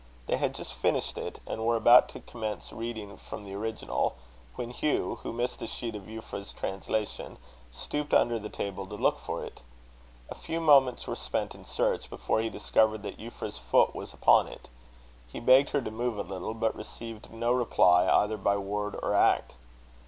They 0.25 0.37
had 0.37 0.55
just 0.55 0.73
finished 0.73 1.15
it, 1.19 1.41
and 1.45 1.63
were 1.63 1.75
about 1.75 2.09
to 2.09 2.21
commence 2.21 2.73
reading 2.73 3.17
from 3.17 3.45
the 3.45 3.53
original, 3.53 4.15
when 4.55 4.71
Hugh, 4.71 5.19
who 5.21 5.31
missed 5.31 5.61
a 5.61 5.67
sheet 5.67 5.93
of 5.93 6.07
Euphra's 6.07 6.53
translation, 6.53 7.37
stooped 7.69 8.11
under 8.11 8.39
the 8.39 8.49
table 8.49 8.87
to 8.87 8.95
look 8.95 9.19
for 9.19 9.43
it. 9.43 9.61
A 10.27 10.33
few 10.33 10.59
moments 10.59 11.05
were 11.05 11.13
spent 11.15 11.53
in 11.53 11.61
the 11.61 11.69
search, 11.69 12.09
before 12.09 12.41
he 12.41 12.49
discovered 12.49 13.03
that 13.03 13.19
Euphra's 13.19 13.59
foot 13.59 13.93
was 13.93 14.11
upon 14.11 14.47
it. 14.47 14.69
He 15.27 15.39
begged 15.39 15.69
her 15.69 15.81
to 15.81 15.91
move 15.91 16.17
a 16.17 16.23
little, 16.23 16.55
but 16.55 16.75
received 16.75 17.29
no 17.31 17.51
reply 17.51 18.07
either 18.09 18.37
by 18.37 18.57
word 18.57 18.95
or 19.03 19.13
act. 19.13 19.53